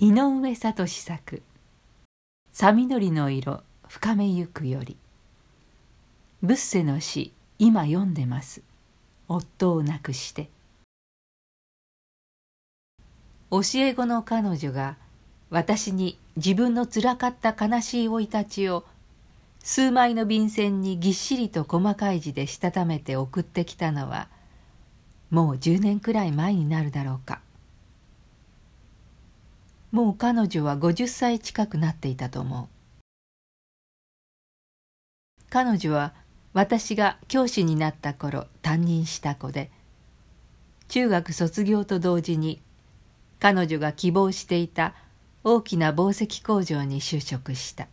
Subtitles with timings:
[0.00, 1.42] 井上聡作
[2.54, 4.96] 「さみどりの色深めゆくより」
[6.40, 8.62] ブッセの詩今読んでます。
[9.26, 10.50] 夫を亡くして。
[13.50, 14.96] 教え子の彼女が
[15.50, 18.84] 私に自分のつらかった悲しい生い立ちを
[19.64, 24.28] 数枚の便箋にぎっしりと細かい字でしたためて送ってきたのは
[25.30, 27.40] もう10年くらい前になるだろうか。
[29.90, 32.68] もう彼女は50歳近くなっていたと思う。
[35.50, 36.12] 彼女は
[36.52, 39.70] 私が教師になった頃担任した子で
[40.88, 42.60] 中学卒業と同時に
[43.38, 44.94] 彼女が希望していた
[45.44, 47.88] 大きな紡績工場に就職した。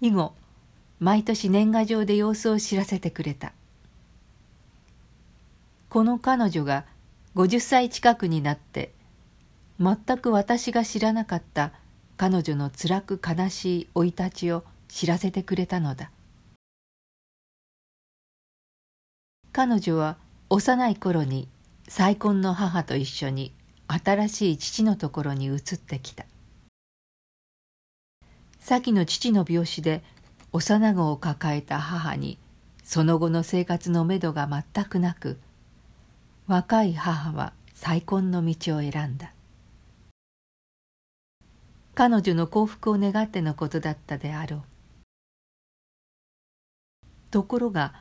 [0.00, 0.34] 以後
[1.00, 3.52] 毎年年賀状で様子を知らせてくれた。
[5.88, 6.84] この彼女が
[7.36, 8.93] 50歳近くになって
[9.80, 11.72] 全く私が知らなかった
[12.16, 16.10] 彼女の辛く悲しい生い立ちを知らせてくれたのだ。
[19.52, 20.16] 彼女は
[20.48, 21.48] 幼い頃に
[21.88, 23.52] 再婚の母と一緒に
[23.88, 26.24] 新しい父のところに移ってきた。
[28.60, 30.02] 先の父の病死で
[30.52, 32.38] 幼子を抱えた母に
[32.84, 35.38] その後の生活のめどが全くなく
[36.46, 39.32] 若い母は再婚の道を選んだ。
[41.94, 44.62] 彼女の幸福を願ってのことだったであろう。
[47.30, 47.94] ところが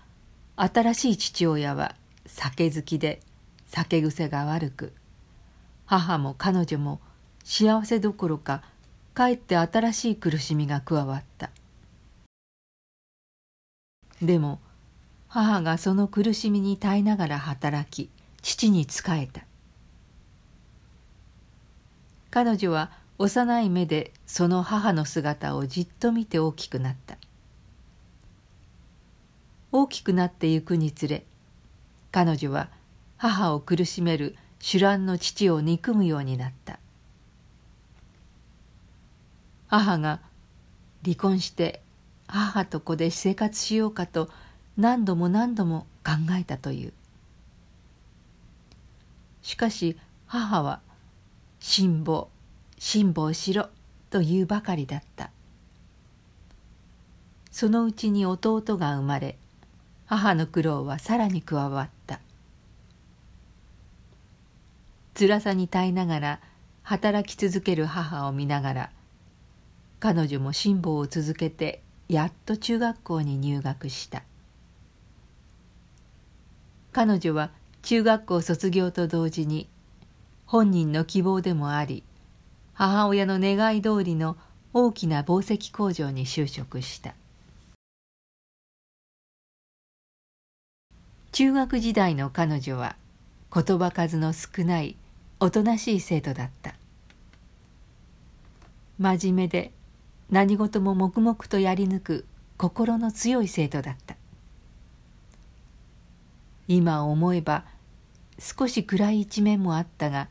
[0.55, 3.21] 新しい父親は酒好きで
[3.67, 4.93] 酒癖が悪く
[5.85, 7.01] 母も彼女も
[7.43, 8.63] 幸せどころか
[9.13, 11.51] かえって新しい苦しみが加わった。
[14.23, 14.59] でも
[15.27, 18.09] 母がその苦しみに耐えながら働き
[18.41, 19.45] 父に仕えた。
[22.31, 27.17] 彼女は幼い目でその母の姿をじっと見て大きくなった。
[29.71, 31.23] 大きくなってゆくにつれ
[32.11, 32.69] 彼女は
[33.15, 36.79] 母を苦しめる酒乱の父を憎むようになった。
[39.69, 40.19] 母が
[41.05, 41.81] 離婚して
[42.27, 44.29] 母と子で生活しようかと
[44.75, 46.93] 何度も何度も考えたという。
[49.41, 49.97] しかし
[50.27, 50.81] 母は
[51.61, 52.32] 「辛抱。
[52.85, 53.69] 辛抱しろ」
[54.11, 55.31] と言うばかりだった。
[57.49, 59.37] そのうちに弟が生まれ
[60.05, 62.19] 母の苦労はさらに加わった。
[65.17, 66.39] 辛さに耐えながら
[66.81, 68.91] 働き続ける母を見ながら
[70.01, 74.23] 彼女も辛抱を続けてやっと中学校に入学した。
[76.91, 77.49] 彼女は
[77.81, 79.69] 中学校卒業と同時に
[80.45, 82.03] 本人の希望でもあり
[82.75, 84.35] 母親の願い通りの
[84.73, 87.13] 大きな紡績工場に就職した。
[91.31, 92.95] 中学時代の彼女は
[93.53, 94.95] 言葉数の少ない
[95.39, 96.73] おとなしい生徒だった。
[98.99, 99.71] 真面目で
[100.31, 102.25] 何事も黙々とやり抜く
[102.57, 104.15] 心の強い生徒だった。
[106.67, 107.65] 今思えば
[108.39, 110.29] 少し暗い一面もあったが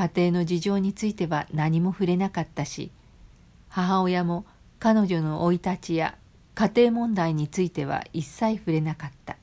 [0.00, 2.90] 家庭の事情については何も触れなかったし
[3.68, 4.46] 母親も
[4.78, 6.16] 彼女の生い立ちや
[6.54, 9.36] 家庭問題については一切触れなかった。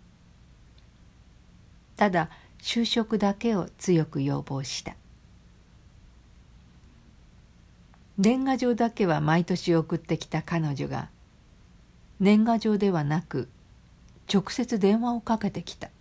[1.96, 4.96] ただ就職だけを強く要望した。
[8.18, 11.10] 年賀状だけは毎年送ってきた彼女が
[12.20, 13.48] 年賀状ではなく
[14.32, 15.92] 直接電話をかけてきた。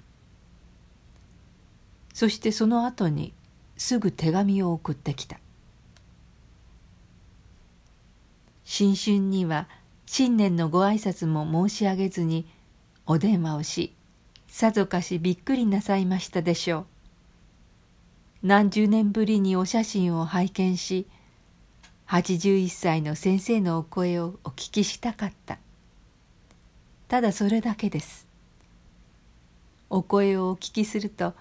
[2.14, 3.34] そしてその後に
[3.76, 5.38] すぐ手紙を送ってきた。
[8.64, 9.68] 新春には
[10.06, 12.46] 新年のご挨拶も申し上げずに
[13.06, 13.94] お電話をし
[14.48, 16.86] さぞかしびっくりなさいましたでしょう。
[18.42, 21.06] 何十年ぶりにお写真を拝見し
[22.08, 25.58] 81歳の先生のお声をお聞きしたかった。
[27.08, 28.26] ただそれだけです。
[29.90, 31.34] お声をお聞きすると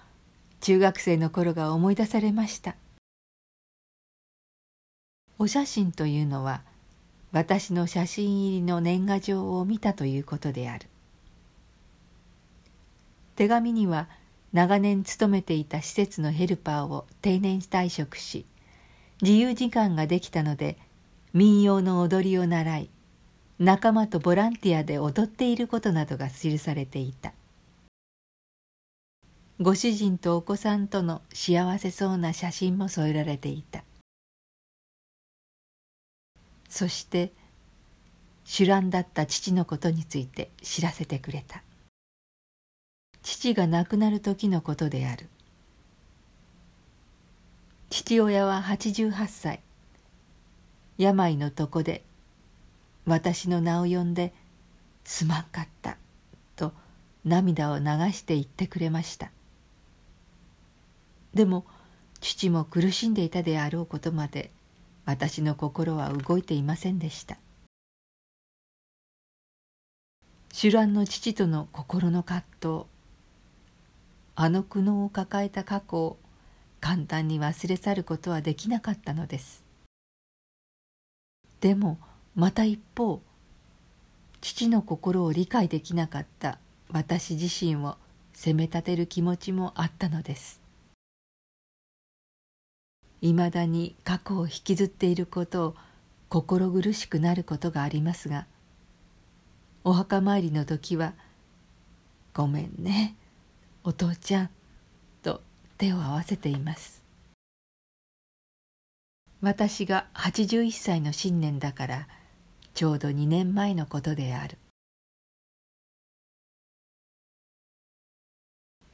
[0.66, 2.74] 中学生の頃が思い出されました。
[5.38, 6.62] お写真というのは
[7.30, 10.88] 私の写真入りの年賀状を見たということである。
[13.36, 14.08] 手紙には
[14.52, 18.44] 長年勤めていた施設のヘルパーを定年退職し
[19.22, 20.78] 自由時間ができたので
[21.32, 22.90] 民謡の踊りを習い
[23.60, 27.34] 仲間とボランティアで踊っていることなどが記されていた。
[29.58, 33.84] ご主人とお子さんとの幸せそうな写真も添えられていた。
[36.68, 37.32] そして
[38.44, 41.62] 酒乱だった父のことについて知らせてくれた。
[43.22, 45.26] 父が亡くなる時のことである。
[47.88, 49.60] 父親は88歳。
[50.98, 52.04] 病の床で
[53.06, 54.34] 私の名を呼んで
[55.04, 55.96] 「すまんかった」
[56.56, 56.74] と
[57.24, 59.30] 涙を流して言ってくれました。
[61.36, 61.66] でも
[62.20, 64.50] 父も苦しんでいたであろうことまで
[65.04, 67.36] 私の心は動いていませんでした。
[70.50, 72.84] 酒乱の父との心の葛藤
[74.34, 76.16] あの苦悩を抱えた過去を
[76.80, 79.62] 簡単に忘れ去ることはできなかったのです。
[81.60, 81.98] でも
[82.34, 83.20] また一方
[84.40, 86.58] 父の心を理解できなかった
[86.90, 87.96] 私自身を
[88.32, 90.64] 責め立てる気持ちもあったのです。
[93.20, 95.74] いまだに過去を引きずっていることを
[96.28, 98.46] 心苦しくなることがありますが
[99.84, 101.14] お墓参りの時は
[102.34, 103.16] 「ごめんね
[103.84, 104.50] お父ちゃん」
[105.22, 105.40] と
[105.78, 107.04] 手を合わせています。
[109.40, 112.08] 私が81歳の新年だから
[112.74, 114.58] ちょうど2年前のことである。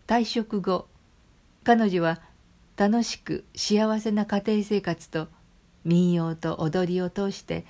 [0.07, 0.89] 退職後
[1.65, 2.21] 彼女は
[2.77, 5.29] 楽しく幸せな家庭生活と
[5.85, 7.65] 民謡と踊りを通して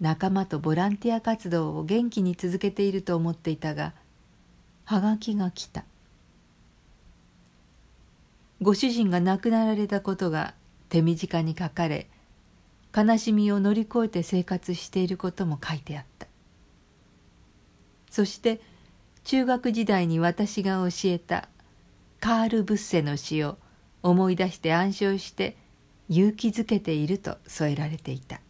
[0.00, 3.94] 仲間とボランティア活動を元気に続けていると思っていたが
[4.84, 5.84] はがきが来た。
[8.60, 10.54] ご主人が亡くなられたことが
[10.88, 12.08] 手短に書かれ
[12.96, 16.26] 悲しみを乗り越えて生活していることも書いてあった。
[18.10, 18.60] そして
[19.24, 21.48] 中学時代に私が教えた
[22.20, 23.58] カール・ブッセの詩を
[24.04, 25.56] 思い出して暗唱して
[26.10, 28.42] 勇気づけていると添えられていた。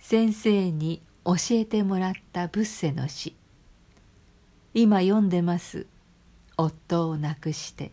[0.00, 3.36] 先生に教えてもらったブッセの詩。
[4.74, 5.86] 今読んでます。
[6.56, 7.92] 夫を亡くして。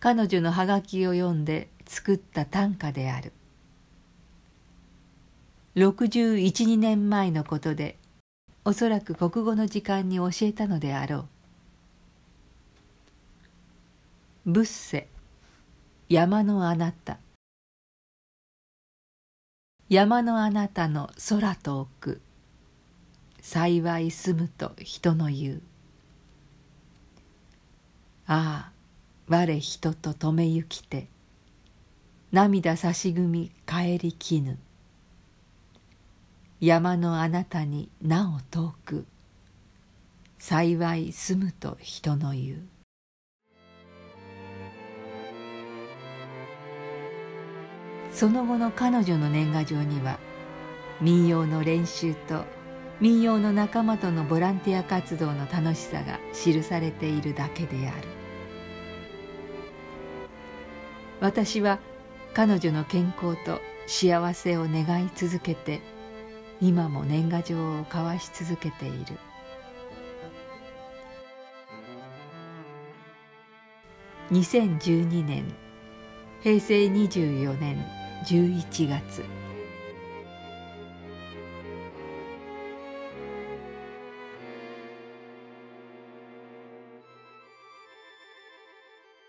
[0.00, 3.32] 彼女のハガキを読んで作った短歌である。
[5.76, 7.98] 612年前のことで
[8.64, 11.26] おそらく国語の時間に教えたのであろ
[14.44, 14.50] う。
[14.50, 15.08] ブッセ
[16.08, 17.18] 山のあなた。
[19.88, 22.20] 山のあなたの空遠く
[23.40, 25.62] 幸い住むと人の言う。
[28.26, 28.72] ああ
[29.28, 31.08] 我人と止めゆきて
[32.30, 34.58] 涙差し組み帰りきぬ
[36.60, 39.06] 山のあなたになお遠く。
[40.38, 42.68] 幸い住むと人の言う。
[48.12, 50.18] その後の彼女の年賀状には
[51.00, 52.44] 民謡の練習と
[53.00, 58.06] 民謡の仲間とのボランティア活動の楽しさが記されているだけである。
[61.20, 61.78] 私は
[62.34, 65.80] 彼女の健康と幸せを願い続けて
[66.62, 69.18] 今も年賀状を交わし続けている。
[74.30, 75.44] 2012年
[76.42, 77.84] 平成24年
[78.26, 79.39] 11月。